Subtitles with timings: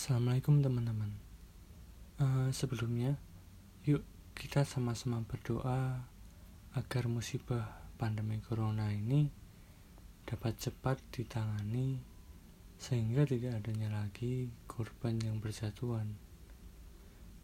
[0.00, 1.12] Assalamualaikum teman-teman.
[2.16, 3.20] Uh, sebelumnya,
[3.84, 4.00] yuk
[4.32, 6.08] kita sama-sama berdoa
[6.72, 9.28] agar musibah pandemi corona ini
[10.24, 12.00] dapat cepat ditangani
[12.80, 16.16] sehingga tidak adanya lagi korban yang berjatuhan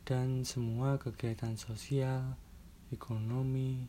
[0.08, 2.40] dan semua kegiatan sosial,
[2.88, 3.84] ekonomi,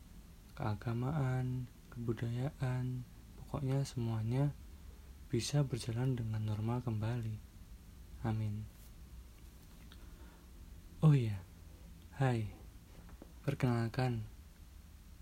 [0.60, 3.08] keagamaan, kebudayaan,
[3.40, 4.52] pokoknya semuanya
[5.32, 7.47] bisa berjalan dengan normal kembali.
[8.26, 8.66] Amin.
[11.06, 11.38] Oh iya,
[12.18, 12.50] hai,
[13.46, 14.26] perkenalkan,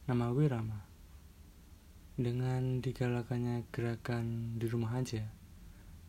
[0.08, 0.88] nama gue Rama.
[2.16, 5.27] Dengan digalakannya gerakan di rumah aja,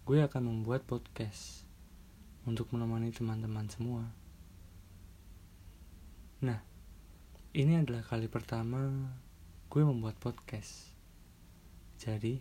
[0.06, 1.66] gue akan membuat podcast
[2.46, 4.06] untuk menemani teman-teman semua.
[6.46, 6.62] Nah,
[7.50, 9.10] ini adalah kali pertama
[9.66, 10.94] gue membuat podcast.
[11.98, 12.38] Jadi,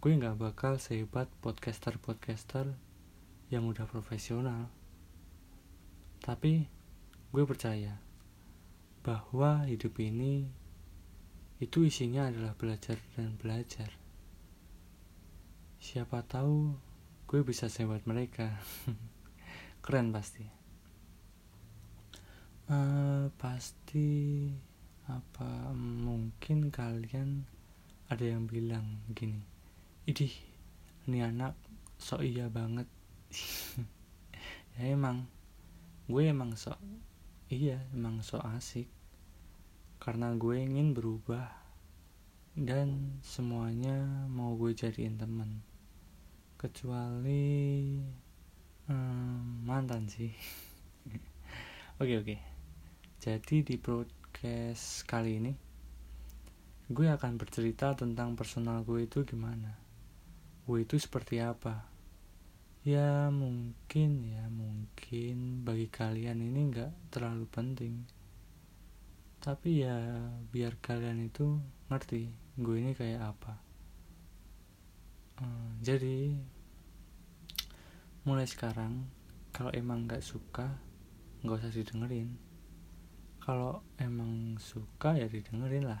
[0.00, 2.89] gue gak bakal sehebat podcaster-podcaster
[3.50, 4.70] yang udah profesional.
[6.22, 6.70] Tapi
[7.34, 7.98] gue percaya
[9.02, 10.46] bahwa hidup ini
[11.58, 13.90] itu isinya adalah belajar dan belajar.
[15.82, 16.78] Siapa tahu
[17.26, 18.54] gue bisa sebat mereka.
[19.84, 20.46] Keren pasti.
[22.70, 24.46] Uh, pasti
[25.10, 27.42] apa mungkin kalian
[28.06, 29.42] ada yang bilang gini.
[30.06, 30.30] Idih,
[31.10, 31.58] ini anak
[31.98, 32.86] sok iya banget
[34.76, 35.26] ya emang.
[36.10, 36.78] Gue emang sok
[37.50, 38.88] iya emang sok asik.
[40.02, 41.46] Karena gue ingin berubah.
[42.50, 45.62] Dan semuanya mau gue jadiin temen.
[46.58, 47.96] Kecuali
[48.90, 50.34] hmm, mantan sih.
[52.00, 52.36] Oke oke.
[53.20, 55.52] Jadi di broadcast kali ini
[56.90, 59.76] gue akan bercerita tentang personal gue itu gimana.
[60.64, 61.99] Gue itu seperti apa
[62.80, 68.08] ya mungkin ya mungkin bagi kalian ini nggak terlalu penting.
[69.36, 69.96] Tapi ya
[70.48, 71.60] biar kalian itu
[71.92, 73.60] ngerti gue ini kayak apa.
[75.40, 76.36] Hmm, jadi
[78.24, 79.08] mulai sekarang
[79.52, 80.80] kalau emang nggak suka
[81.44, 82.36] nggak usah didengerin.
[83.44, 86.00] Kalau emang suka ya didengerin lah.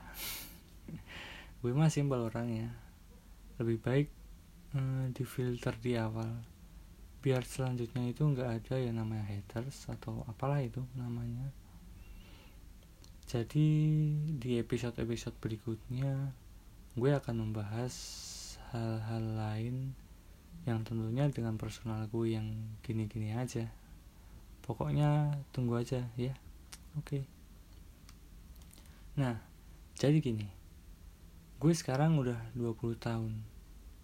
[1.64, 2.68] Gue masih simpel orangnya.
[3.56, 4.08] Lebih baik
[4.76, 6.59] hmm, difilter di awal
[7.20, 11.52] biar selanjutnya itu nggak ada yang namanya haters atau apalah itu namanya.
[13.28, 13.68] Jadi
[14.40, 16.32] di episode-episode berikutnya
[16.98, 17.94] gue akan membahas
[18.74, 19.94] hal-hal lain
[20.66, 22.48] yang tentunya dengan personal gue yang
[22.82, 23.68] gini-gini aja.
[24.64, 26.34] Pokoknya tunggu aja ya.
[26.98, 27.22] Oke.
[27.22, 27.22] Okay.
[29.14, 29.36] nah
[29.94, 30.48] jadi gini.
[31.60, 33.32] Gue sekarang udah 20 tahun.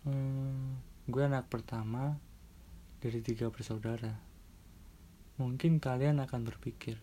[0.04, 0.76] Hmm,
[1.08, 2.20] gue anak pertama
[3.00, 4.16] dari tiga bersaudara.
[5.36, 6.96] Mungkin kalian akan berpikir,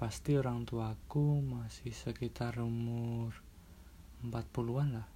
[0.00, 3.36] pasti orang tuaku masih sekitar umur
[4.24, 5.08] 40-an lah.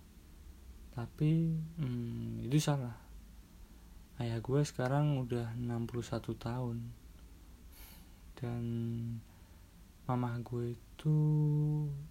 [0.92, 2.92] Tapi hmm, itu salah.
[4.20, 6.78] Ayah gue sekarang udah 61 tahun.
[8.36, 8.64] Dan
[10.04, 11.16] mama gue itu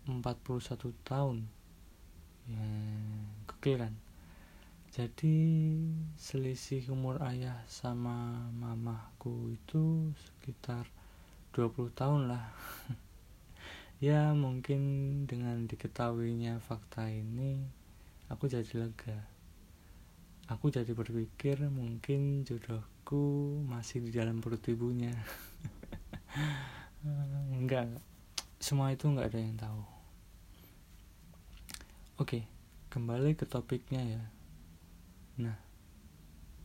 [0.09, 0.49] 41
[1.05, 1.45] tahun.
[2.49, 2.65] Ya,
[3.53, 3.93] kekil kan?
[4.91, 5.39] Jadi
[6.19, 10.83] selisih umur ayah sama mamaku itu sekitar
[11.55, 12.51] 20 tahun lah.
[14.01, 14.81] Ya mungkin
[15.29, 17.61] dengan diketahuinya fakta ini
[18.33, 19.13] aku jadi lega.
[20.49, 25.13] Aku jadi berpikir mungkin jodohku masih di dalam perut ibunya.
[27.61, 27.93] Enggak
[28.57, 29.81] semua itu enggak ada yang tahu.
[32.17, 32.49] Oke
[32.89, 34.40] kembali ke topiknya ya
[35.39, 35.55] Nah,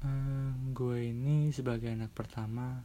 [0.03, 2.83] um, gue ini sebagai anak pertama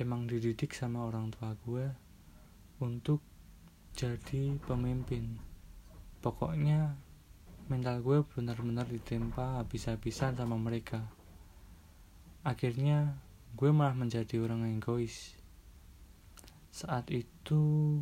[0.00, 1.84] emang dididik sama orang tua gue
[2.80, 3.20] untuk
[3.92, 5.36] jadi pemimpin.
[6.24, 6.96] Pokoknya
[7.68, 11.04] mental gue benar-benar ditempa habis-habisan sama mereka.
[12.40, 13.20] Akhirnya
[13.52, 15.36] gue malah menjadi orang yang egois.
[16.72, 18.00] Saat itu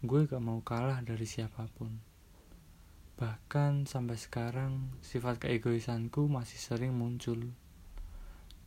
[0.00, 2.11] gue gak mau kalah dari siapa pun
[3.22, 7.38] Bahkan sampai sekarang sifat keegoisanku masih sering muncul.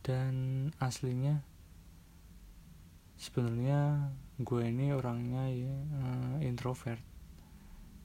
[0.00, 0.32] Dan
[0.80, 1.44] aslinya
[3.20, 7.04] sebenarnya gue ini orangnya ya uh, introvert.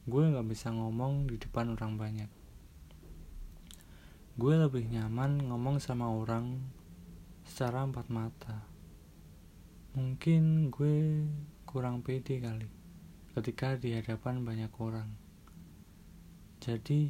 [0.04, 2.28] Gue nggak bisa ngomong di depan orang banyak.
[4.36, 6.60] Gue lebih nyaman ngomong sama orang
[7.48, 8.68] secara empat mata.
[9.96, 11.24] Mungkin gue
[11.64, 12.68] kurang pede kali
[13.40, 15.21] ketika di hadapan banyak orang
[16.62, 17.10] jadi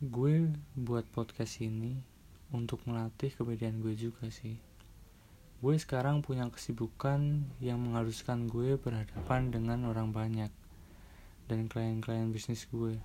[0.00, 0.34] gue
[0.72, 2.00] buat podcast ini
[2.48, 4.56] untuk melatih kepedean gue juga sih.
[5.60, 10.48] Gue sekarang punya kesibukan yang mengharuskan gue berhadapan dengan orang banyak
[11.44, 12.96] dan klien-klien bisnis gue.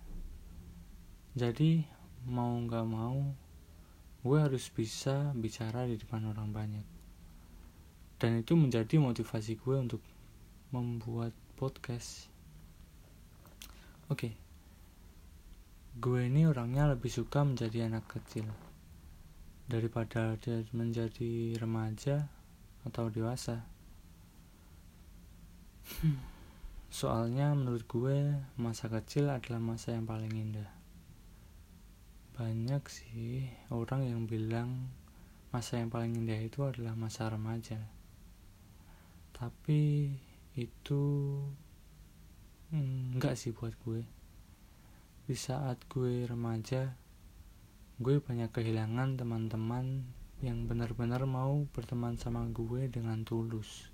[1.36, 1.84] Jadi
[2.24, 3.20] mau nggak mau
[4.24, 6.88] gue harus bisa bicara di depan orang banyak.
[8.16, 10.00] Dan itu menjadi motivasi gue untuk
[10.72, 12.32] membuat podcast.
[14.08, 14.49] Oke okay.
[16.00, 18.48] Gue ini orangnya lebih suka menjadi anak kecil.
[19.68, 20.40] Daripada
[20.72, 22.32] menjadi remaja
[22.88, 23.68] atau dewasa.
[25.90, 26.22] Hmm.
[26.94, 30.70] soalnya menurut gue masa kecil adalah masa yang paling indah.
[32.38, 34.88] Banyak sih orang yang bilang
[35.52, 37.82] masa yang paling indah itu adalah masa remaja.
[39.36, 40.14] Tapi
[40.56, 41.04] itu
[42.72, 44.19] hmm, enggak sih buat gue
[45.30, 46.98] di saat gue remaja
[48.02, 50.10] gue banyak kehilangan teman-teman
[50.42, 53.94] yang benar-benar mau berteman sama gue dengan tulus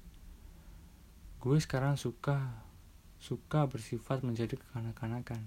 [1.44, 2.64] gue sekarang suka
[3.20, 5.44] suka bersifat menjadi kekanak-kanakan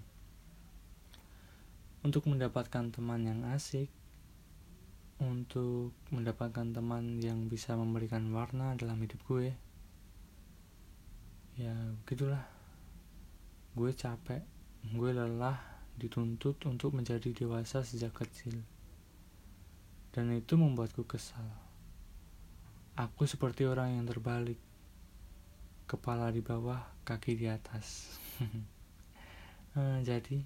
[2.07, 3.91] untuk mendapatkan teman yang asik,
[5.19, 9.51] untuk mendapatkan teman yang bisa memberikan warna dalam hidup gue,
[11.59, 12.47] ya begitulah.
[13.75, 14.43] Gue capek,
[14.95, 15.59] gue lelah,
[15.99, 18.63] dituntut untuk menjadi dewasa sejak kecil.
[20.15, 21.45] Dan itu membuatku kesal.
[22.95, 24.59] Aku seperti orang yang terbalik.
[25.91, 28.19] Kepala di bawah, kaki di atas.
[29.75, 30.43] nah, jadi,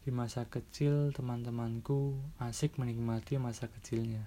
[0.00, 4.26] di masa kecil, teman-temanku asik menikmati masa kecilnya.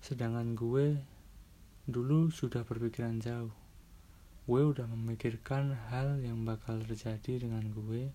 [0.00, 0.96] Sedangkan gue
[1.88, 3.50] dulu sudah berpikiran jauh.
[4.48, 8.12] Gue udah memikirkan hal yang bakal terjadi dengan gue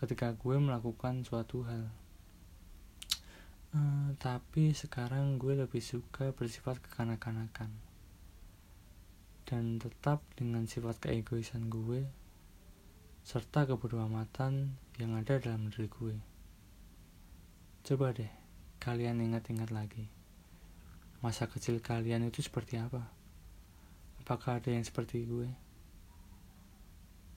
[0.00, 1.90] ketika gue melakukan suatu hal.
[3.74, 7.74] Uh, tapi sekarang gue lebih suka bersifat kekanak-kanakan
[9.44, 12.08] dan tetap dengan sifat keegoisan gue
[13.24, 16.16] serta kebodoh amatan yang ada dalam diri gue.
[17.84, 18.28] Coba deh,
[18.80, 20.08] kalian ingat-ingat lagi.
[21.24, 23.00] Masa kecil kalian itu seperti apa?
[24.20, 25.48] Apakah ada yang seperti gue?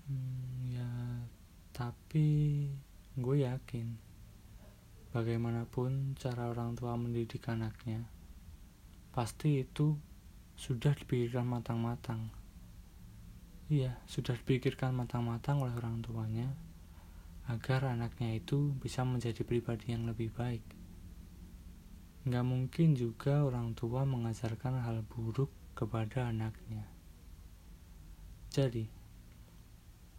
[0.08, 0.67] Hmm,
[1.78, 2.66] tapi
[3.14, 3.94] gue yakin
[5.14, 8.02] bagaimanapun cara orang tua mendidik anaknya,
[9.14, 9.94] pasti itu
[10.58, 12.34] sudah dipikirkan matang-matang
[13.68, 16.56] Iya, sudah dipikirkan matang-matang oleh orang tuanya
[17.52, 20.64] agar anaknya itu bisa menjadi pribadi yang lebih baik.
[22.24, 26.88] Nggak mungkin juga orang tua mengajarkan hal buruk kepada anaknya.
[28.56, 28.88] Jadi,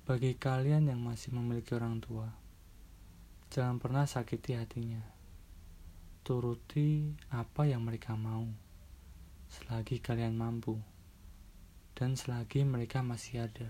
[0.08, 2.32] bagi kalian yang masih memiliki orang tua,
[3.52, 5.04] jangan pernah sakiti hatinya.
[6.24, 8.48] Turuti apa yang mereka mau,
[9.52, 10.80] selagi kalian mampu
[11.92, 13.68] dan selagi mereka masih ada.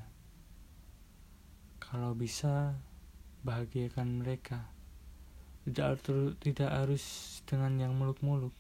[1.82, 2.78] Kalau bisa,
[3.42, 4.68] bahagiakan mereka.
[5.66, 6.06] Tidak,
[6.38, 7.02] tidak harus
[7.50, 8.54] dengan yang muluk-muluk.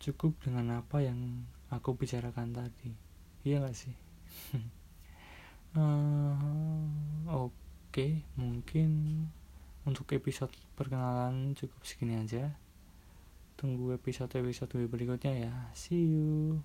[0.00, 2.96] Cukup dengan apa yang aku bicarakan tadi.
[3.44, 3.94] Iya gak sih?
[5.76, 5.82] uh,
[7.94, 8.90] Oke, mungkin
[9.86, 12.50] untuk episode perkenalan cukup segini aja.
[13.54, 15.54] Tunggu episode-episode berikutnya ya.
[15.78, 16.58] See you.